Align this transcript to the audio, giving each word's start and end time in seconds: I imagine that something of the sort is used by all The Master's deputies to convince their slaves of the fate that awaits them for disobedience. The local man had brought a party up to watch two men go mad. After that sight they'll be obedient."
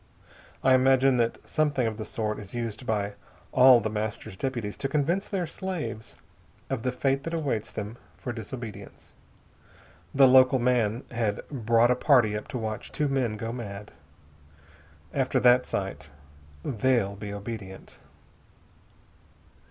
I 0.63 0.73
imagine 0.73 1.17
that 1.17 1.47
something 1.47 1.85
of 1.85 1.97
the 1.97 2.05
sort 2.05 2.39
is 2.39 2.55
used 2.55 2.87
by 2.87 3.13
all 3.51 3.79
The 3.79 3.89
Master's 3.91 4.35
deputies 4.35 4.75
to 4.77 4.89
convince 4.89 5.27
their 5.29 5.45
slaves 5.45 6.15
of 6.71 6.81
the 6.81 6.91
fate 6.91 7.21
that 7.23 7.35
awaits 7.35 7.69
them 7.69 7.97
for 8.17 8.33
disobedience. 8.33 9.13
The 10.11 10.27
local 10.27 10.57
man 10.57 11.03
had 11.11 11.47
brought 11.49 11.91
a 11.91 11.95
party 11.95 12.35
up 12.35 12.47
to 12.47 12.57
watch 12.57 12.91
two 12.91 13.07
men 13.09 13.37
go 13.37 13.51
mad. 13.53 13.91
After 15.13 15.39
that 15.39 15.67
sight 15.67 16.09
they'll 16.65 17.15
be 17.15 17.31
obedient." 17.31 17.99